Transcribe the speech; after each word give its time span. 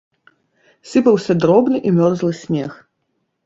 Сыпаўся 0.93 1.37
дробны 1.45 1.77
і 1.87 1.95
мёрзлы 2.01 2.33
снег. 2.43 2.71